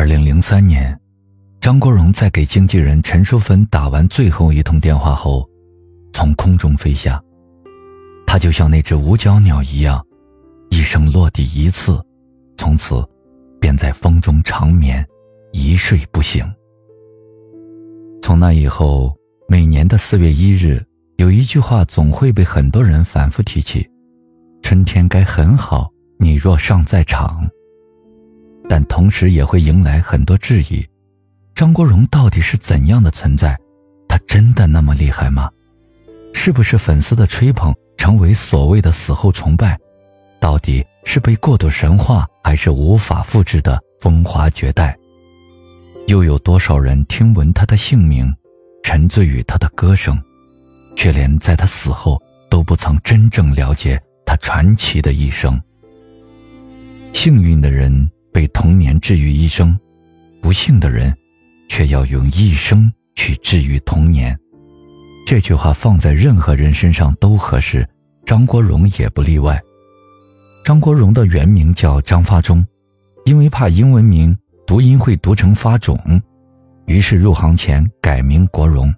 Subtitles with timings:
[0.00, 0.98] 二零零三年，
[1.60, 5.46] 张国荣在给经纪人陈淑芬打完最后一通电话后，
[6.14, 7.22] 从空中飞下。
[8.26, 10.02] 他就像那只无脚鸟一样，
[10.70, 12.02] 一生落地一次，
[12.56, 13.06] 从此
[13.60, 15.06] 便在风中长眠，
[15.52, 16.50] 一睡不醒。
[18.22, 19.14] 从那以后，
[19.50, 20.82] 每年的四月一日，
[21.18, 23.86] 有一句话总会被很多人反复提起
[24.64, 27.46] ：“春天该很好，你若尚在场。”
[28.70, 30.86] 但同时也会迎来很多质疑：
[31.54, 33.58] 张国荣到底是怎样的存在？
[34.08, 35.50] 他真的那么厉害吗？
[36.32, 39.76] 是不是粉丝的吹捧成为所谓的死后崇拜？
[40.38, 44.96] 到底是被过度神话，还是无法复制的风华绝代？
[46.06, 48.32] 又有多少人听闻他的姓名，
[48.84, 50.16] 沉醉于他的歌声，
[50.96, 55.60] 却连在他死后都不曾真正了解他传奇的一生？
[57.12, 58.08] 幸运的人。
[58.32, 59.78] 被童年治愈一生，
[60.40, 61.16] 不幸的人，
[61.68, 64.38] 却要用一生去治愈童年。
[65.26, 67.86] 这句话放在任何人身上都合适，
[68.24, 69.60] 张国荣也不例外。
[70.64, 72.64] 张国荣的原名叫张发忠，
[73.24, 75.98] 因为怕英文名读音会读成发肿，
[76.86, 78.92] 于是入行前改名国荣。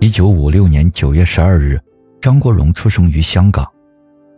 [0.00, 1.80] 一九五六年九月十二日，
[2.20, 3.66] 张国荣出生于香港。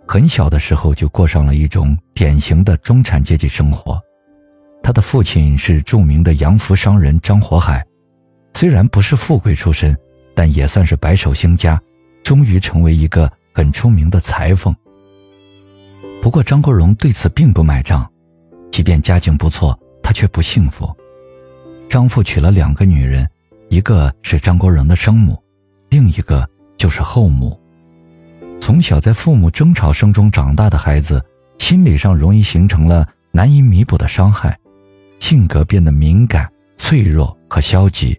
[0.07, 4.01] 很小的时候就过上了一种典型的中产阶级生活，
[4.83, 7.85] 他的父亲是著名的洋服商人张火海，
[8.55, 9.97] 虽然不是富贵出身，
[10.35, 11.81] 但也算是白手兴家，
[12.23, 14.75] 终于成为一个很出名的裁缝。
[16.23, 18.09] 不过张国荣对此并不买账，
[18.71, 20.89] 即便家境不错，他却不幸福。
[21.89, 23.29] 张父娶了两个女人，
[23.69, 25.43] 一个是张国荣的生母，
[25.89, 27.59] 另一个就是后母。
[28.65, 31.23] 从小在父母争吵声中长大的孩子，
[31.59, 34.59] 心理上容易形成了难以弥补的伤害，
[35.19, 38.19] 性格变得敏感、脆弱和消极。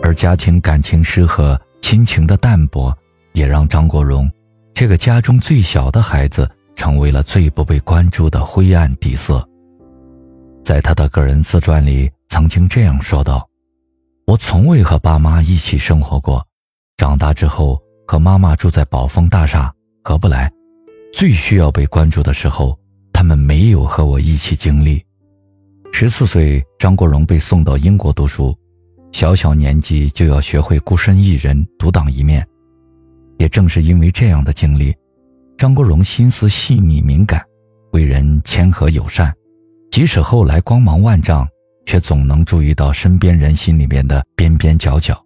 [0.00, 2.96] 而家庭感情失和、亲情的淡薄，
[3.32, 4.30] 也让张国荣
[4.72, 9.44] 这个家中最小的孩子成为了最不被关注的灰暗底色。
[10.62, 13.44] 在他的个人自传里，曾经这样说道
[14.28, 16.46] ：“我从未和爸妈一起生活过，
[16.96, 19.72] 长大之后。”和妈妈住在宝丰大厦，
[20.02, 20.50] 合不来。
[21.12, 22.78] 最需要被关注的时候，
[23.12, 25.04] 他们没有和我一起经历。
[25.92, 28.52] 十四岁，张国荣被送到英国读书，
[29.12, 32.44] 小小年纪就要学会孤身一人独当一面。
[33.38, 34.94] 也正是因为这样的经历，
[35.56, 37.40] 张国荣心思细腻敏感，
[37.92, 39.32] 为人谦和友善。
[39.90, 41.46] 即使后来光芒万丈，
[41.86, 45.24] 却总能注意到身边人心里面的边边角角。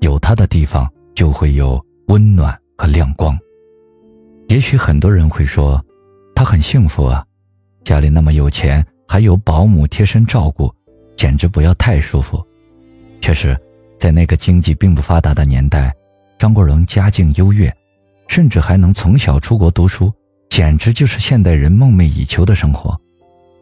[0.00, 1.78] 有他的地方，就会有。
[2.10, 3.38] 温暖和亮光。
[4.48, 5.80] 也许很多人会说，
[6.34, 7.24] 他很幸福啊，
[7.84, 10.74] 家里那么有钱，还有保姆贴身照顾，
[11.14, 12.44] 简直不要太舒服。
[13.20, 13.56] 确实，
[13.96, 15.94] 在那个经济并不发达的年代，
[16.36, 17.72] 张国荣家境优越，
[18.26, 20.12] 甚至还能从小出国读书，
[20.48, 23.00] 简直就是现代人梦寐以求的生活。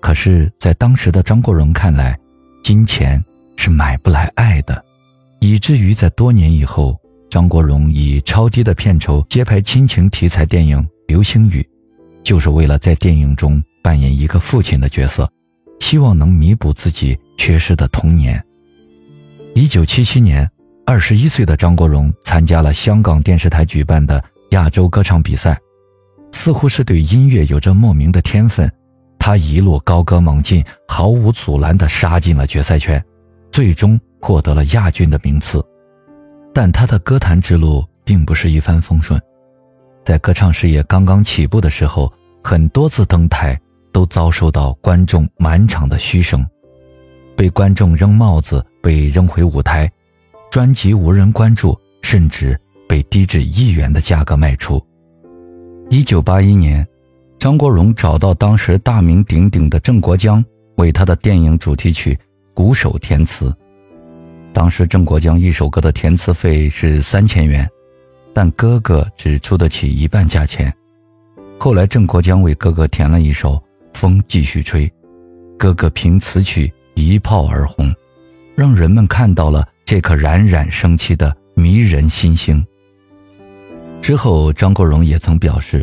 [0.01, 2.19] 可是，在当时的张国荣看来，
[2.65, 3.23] 金钱
[3.59, 4.83] 是买不来爱的，
[5.39, 6.99] 以至于在多年以后。
[7.31, 11.61] 张国荣以超低的片酬接拍亲情题材电影《流星雨》，
[12.23, 15.31] 就是为了在电影中扮演一个父亲的角色，
[15.81, 18.43] 希望能弥补自己缺失的童年。
[19.55, 20.49] 一九七七年，
[20.87, 25.59] 二十一岁的张国荣参加了香港电视台举办的亚洲歌唱比赛，
[26.33, 28.71] 似乎是对音乐有着莫名的天分，
[29.19, 33.05] 他一路高歌猛进，毫无阻拦地杀进了决赛圈，
[33.53, 35.63] 最终获得了亚军的名次。
[36.61, 39.17] 但他的歌坛之路并不是一帆风顺，
[40.05, 43.57] 在歌唱事业刚刚起步的时候，很多次登台
[43.93, 46.45] 都遭受到观众满场的嘘声，
[47.37, 49.89] 被观众扔帽子，被扔回舞台，
[50.51, 54.85] 专辑无人关注，甚至被低至一元的价格卖出。
[55.91, 56.85] 一九八一年，
[57.39, 60.45] 张国荣找到当时大名鼎鼎的郑国江，
[60.75, 62.19] 为他的电影主题曲
[62.53, 63.57] 鼓手填词。
[64.69, 67.67] 当时郑国江一首歌的填词费是三千元，
[68.35, 70.71] 但哥哥只出得起一半价钱。
[71.59, 73.55] 后来郑国江为哥哥填了一首
[73.95, 74.87] 《风继续吹》，
[75.57, 77.91] 哥哥凭此曲一炮而红，
[78.55, 82.63] 让人们看到了这颗冉冉升起的迷人新星。
[84.03, 85.83] 之后，张国荣也曾表示，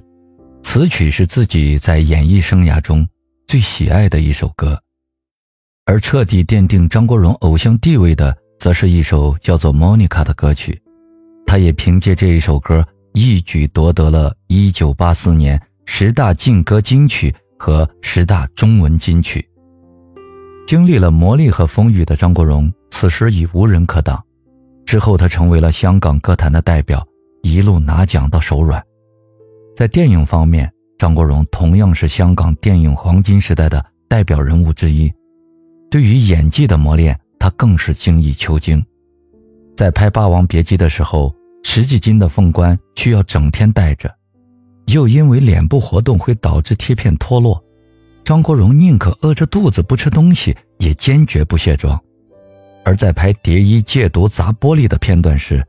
[0.61, 3.03] 此曲是自己在演艺生涯中
[3.47, 4.79] 最喜爱的一首歌，
[5.85, 8.37] 而彻底奠定张国荣偶像地位的。
[8.65, 10.81] 则是一首叫做《Monica》的歌曲，
[11.45, 12.83] 他也凭借这一首歌
[13.13, 19.47] 一举夺得了1984年十大劲歌金曲和十大中文金曲。
[20.65, 24.19] 经历了磨砺和风雨的张国荣，此时已无人可挡。
[24.83, 27.07] 之后，他成为了香港歌坛的代表，
[27.43, 28.83] 一路拿奖到手软。
[29.75, 35.13] 在电影方面，张国荣同样是香港电影黄金时代的代表人物之一。
[35.91, 37.15] 对于演技的磨练，
[37.45, 38.83] 他更是精益求精。
[39.77, 41.31] 在拍《霸王别姬》的时候，
[41.63, 44.11] 十几斤的凤冠需要整天戴着，
[44.87, 47.63] 又因为脸部活动会导致贴片脱落，
[48.23, 52.01] 张国荣宁可饿着肚子不吃东西，也坚决不卸妆。
[52.83, 55.63] 而在拍蝶衣借毒砸玻璃的片段时，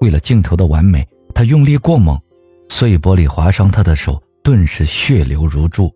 [0.00, 2.20] 为了镜头的完美，他用力过猛，
[2.68, 5.94] 碎玻璃划伤他的手，顿时血流如注。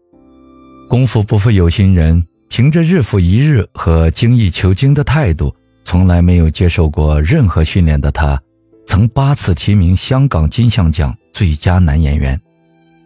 [0.88, 5.55] 功夫不负有心人，凭着日复一日和精益求精的态度，
[5.85, 8.41] 从来没有接受过任何训练的他，
[8.87, 12.41] 曾八次提名香港金像奖最佳男演员，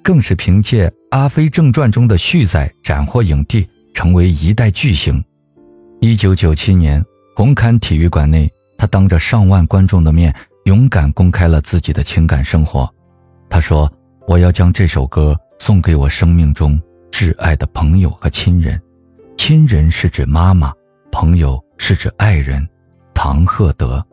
[0.02, 5.22] 更是凭借《阿飞正传》中的旭仔斩获影帝，成为一代巨星。
[6.00, 7.04] 一九九七年。
[7.34, 12.92] 红磡体育馆内，他当着上万观众的面，勇敢公开了自己的情感生活。
[13.48, 13.88] 他说
[14.26, 16.76] ：“我要将这首歌送给我生命中
[17.12, 18.82] 挚爱的朋友和亲人。
[19.38, 20.74] 亲人是指妈妈，
[21.12, 22.68] 朋友是指爱人，
[23.14, 24.04] 唐鹤德。”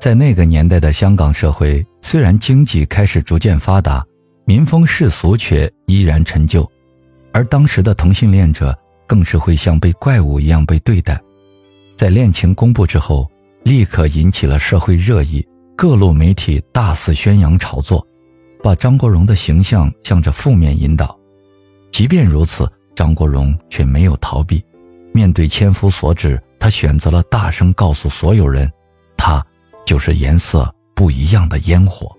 [0.00, 4.04] 在那个年代的香港社会，虽然经济开始逐渐发达，
[4.46, 6.68] 民风世俗却依然陈旧，
[7.30, 8.76] 而当时的同性恋者
[9.06, 11.20] 更是会像被怪物一样被对待。
[11.94, 13.30] 在恋情公布之后，
[13.64, 18.04] 立刻引起了社会热议，各路媒体大肆宣扬炒作，
[18.62, 21.16] 把张国荣的形象向着负面引导。
[21.92, 22.66] 即便如此，
[23.00, 24.62] 张国荣却没有逃避，
[25.14, 28.70] 面对千夫所指，他选择了大声告诉所有人，
[29.16, 29.42] 他
[29.86, 32.14] 就是颜色不一样的烟火。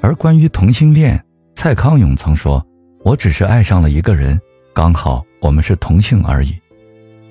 [0.00, 1.22] 而关于同性恋，
[1.54, 2.66] 蔡康永曾说
[3.04, 4.40] ：“我只是爱上了一个人，
[4.72, 6.58] 刚好我们是同性而已。”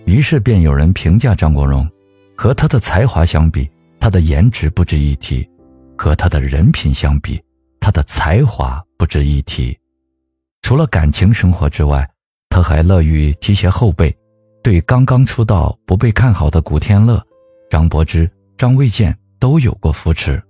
[0.06, 1.90] 于是便有人评价张国荣，
[2.36, 3.68] 和他的才华相比，
[4.00, 5.44] 他的颜值不值一提；
[5.98, 7.42] 和他的人品相比，
[7.80, 9.76] 他的才华不值一提。
[10.62, 12.08] 除了感情生活之外，
[12.58, 14.12] 他还乐于提携后辈，
[14.64, 17.24] 对刚刚出道不被看好的古天乐、
[17.70, 18.28] 张柏芝、
[18.58, 20.42] 张卫健都有过扶持。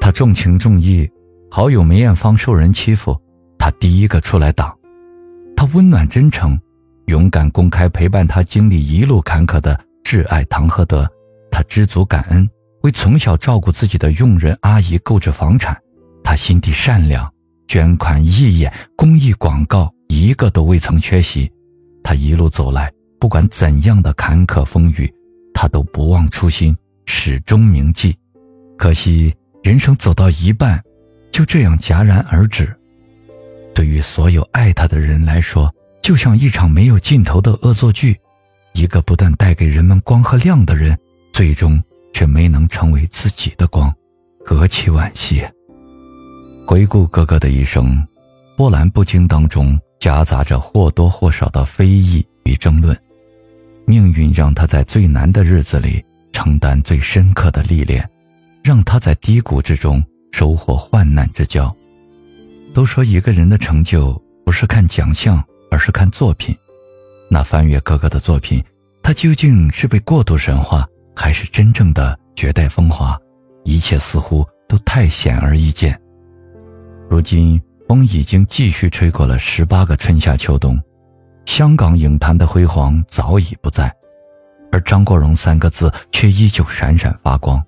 [0.00, 1.08] 他重情重义，
[1.48, 3.16] 好友梅艳芳受人欺负，
[3.56, 4.76] 他第一个出来挡。
[5.56, 6.58] 他温暖真诚。
[7.06, 11.08] 勇敢公开陪伴他经历一路坎坷的挚爱唐鹤德，
[11.48, 12.48] 他知足感恩，
[12.82, 15.80] 为从小照顾自己的佣人阿姨购置房产。
[16.24, 17.32] 他心地善良，
[17.68, 21.50] 捐款义演、公益广告一个都未曾缺席。
[22.04, 25.10] 他一路走来，不管怎样的坎坷风雨，
[25.54, 26.76] 他都不忘初心，
[27.06, 28.14] 始终铭记。
[28.76, 30.78] 可惜人生走到一半，
[31.30, 32.70] 就这样戛然而止。
[33.74, 38.14] 对于所有爱他的人来说，就像一场没有尽头的恶作剧，
[38.74, 40.94] 一个不断带给人们光和亮的人，
[41.32, 41.82] 最终
[42.12, 43.90] 却没能成为自己的光，
[44.44, 45.42] 何其惋惜！
[46.66, 48.06] 回顾哥哥的一生，
[48.58, 52.98] 波澜不惊当中夹杂着或多或少的非议与争论，
[53.86, 58.10] 命运让他在最难的日子里承担最深刻的历练，
[58.64, 61.72] 让他在低谷之中收获患难之交。
[62.74, 65.40] 都说一个人的成就不是看奖项。
[65.70, 66.54] 而是看作品，
[67.30, 68.62] 那翻阅哥哥的作品，
[69.02, 73.18] 他究竟是被过度神话，还是真正的绝代风华？
[73.64, 75.98] 一切似乎都太显而易见。
[77.08, 77.58] 如今
[77.92, 80.80] 风已经继续吹过了十八个春夏秋冬，
[81.44, 83.94] 香港影坛的辉煌早已不在，
[84.70, 87.62] 而张国荣三个字却依旧闪闪发光，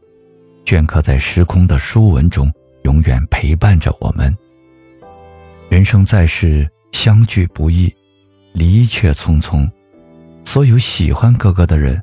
[0.65, 2.51] 镌刻在时空的书文中，
[2.85, 4.35] 永远陪伴着我们。
[5.69, 6.67] 人生在世。
[6.91, 7.93] 相聚不易，
[8.55, 9.71] 离却匆匆。
[10.45, 12.03] 所有喜欢哥哥的人，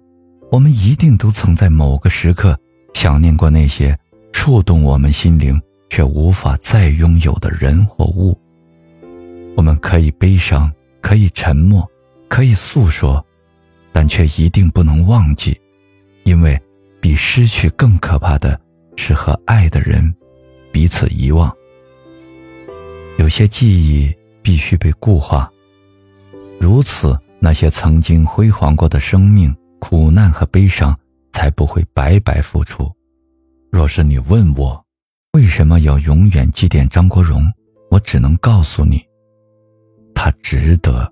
[0.51, 2.56] 我们一定都曾在某个时刻
[2.94, 3.98] 想念过那些
[4.32, 5.60] 触动我们心灵
[5.92, 8.34] 却无法再拥有的人或物。
[9.58, 10.72] 我们可以悲伤，
[11.02, 11.86] 可以沉默，
[12.30, 13.22] 可以诉说，
[13.92, 15.60] 但却一定不能忘记，
[16.24, 16.58] 因为
[17.02, 18.58] 比失去更可怕的
[18.96, 20.16] 是和爱的人
[20.72, 21.54] 彼此遗忘。
[23.18, 24.16] 有些记忆。
[24.44, 25.48] 必须被固化，
[26.60, 30.98] 如此，那些曾经辉煌过的生命、苦难和悲伤
[31.32, 32.92] 才不会白白付出。
[33.70, 34.81] 若是你问我，
[35.34, 37.42] 为什么要永远祭奠张国荣，
[37.90, 39.02] 我只能告诉你，
[40.14, 41.10] 他值得。